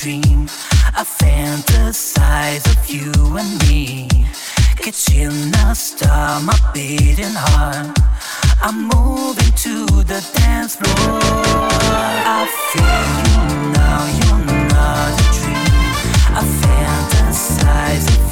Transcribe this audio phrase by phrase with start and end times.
[0.00, 0.46] dream.
[0.94, 4.08] I fantasize of you and me.
[4.76, 7.98] Catching a star, my beating heart.
[8.62, 11.18] I'm moving to the dance floor.
[12.30, 13.42] I feel you
[13.72, 15.82] now, you're not a dream.
[16.38, 18.27] I fantasize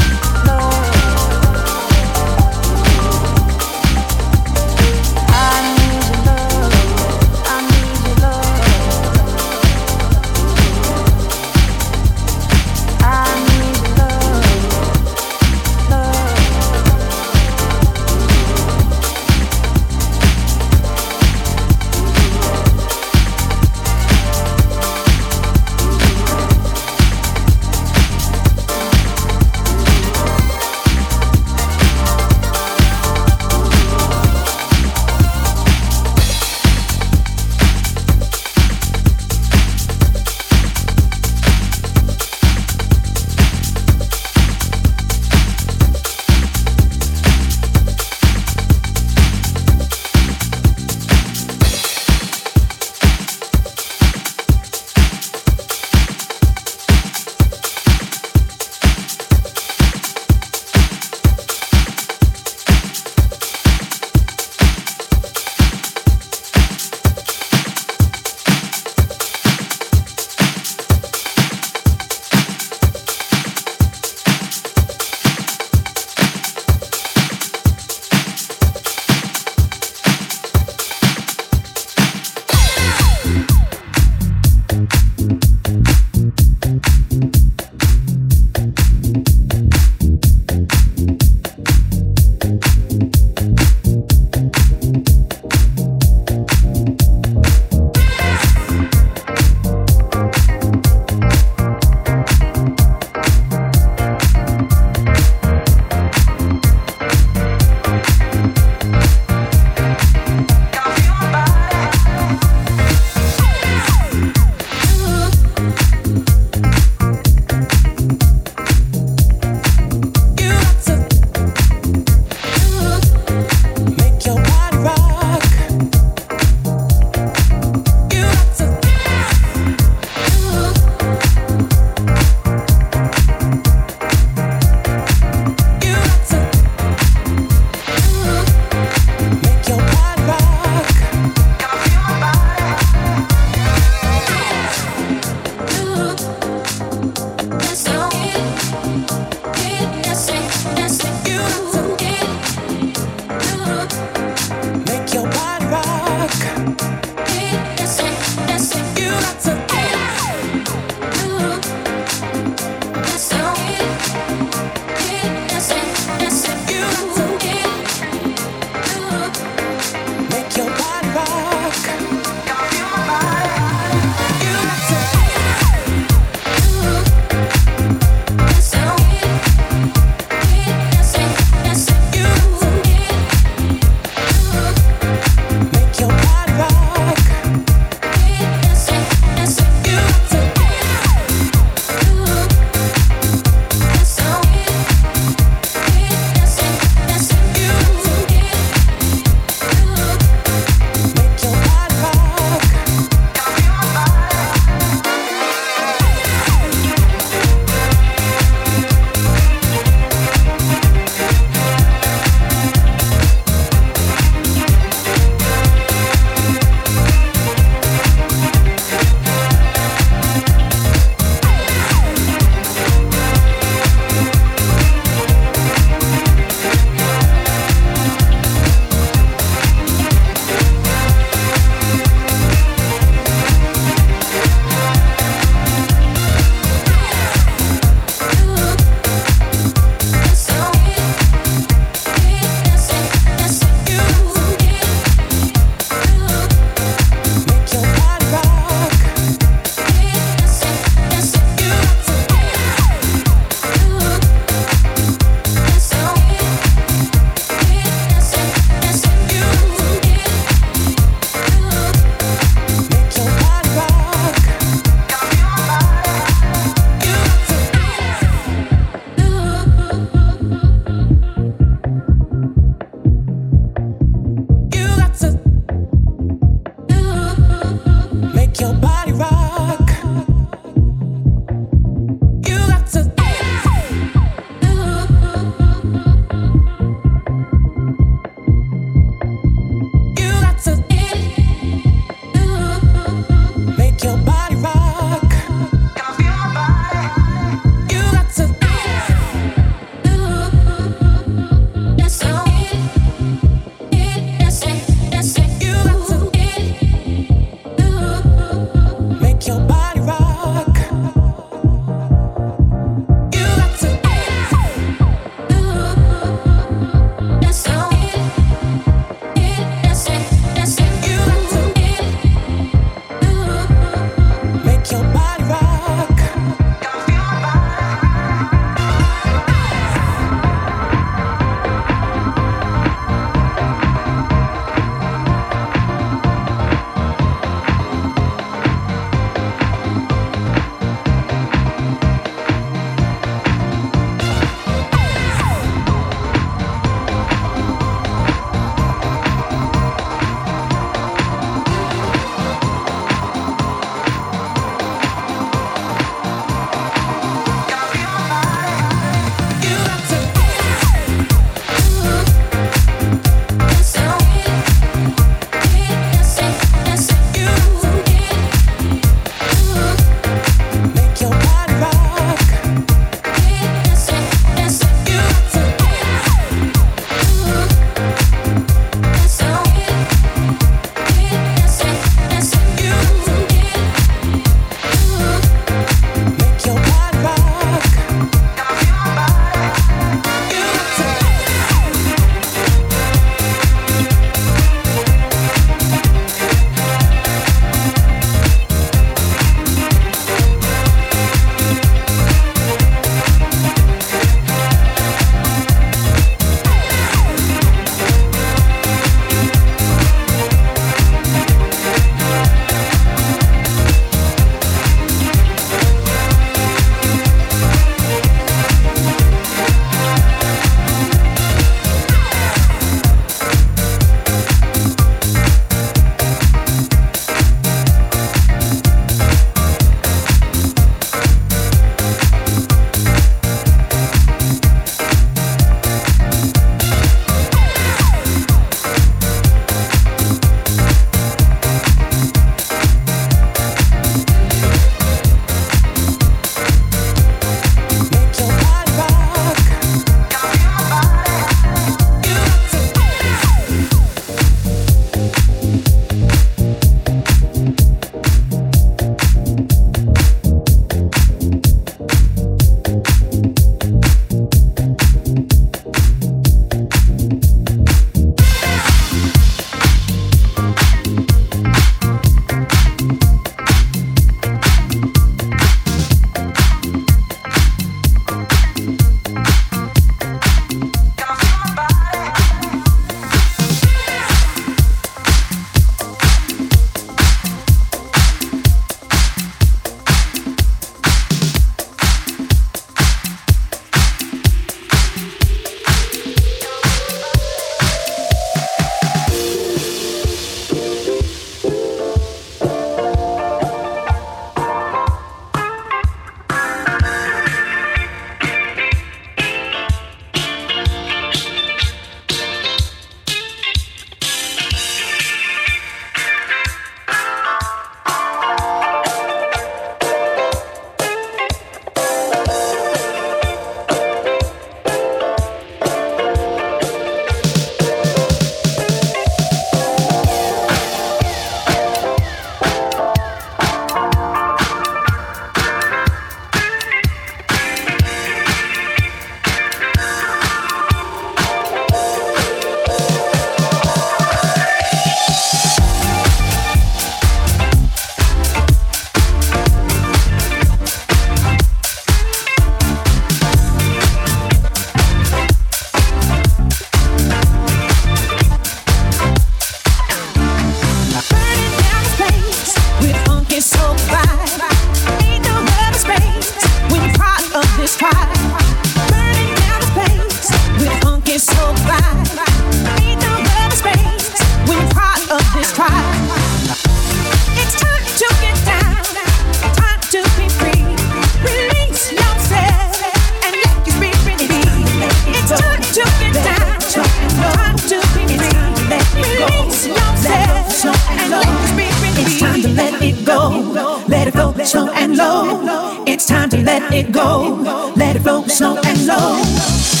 [596.93, 597.93] It go.
[597.95, 600.00] Let it flow slow and low.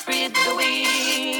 [0.00, 1.39] spread the wings.